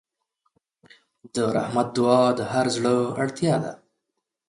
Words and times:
د 1.33 1.35
رحمت 1.55 1.87
دعا 1.95 2.21
د 2.39 2.39
هر 2.51 2.65
زړه 2.75 2.93
اړتیا 3.21 3.55
ده. 3.63 3.73